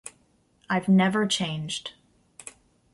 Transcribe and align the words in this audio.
I've 0.67 0.87
never 0.89 1.27
changed. 1.27 1.93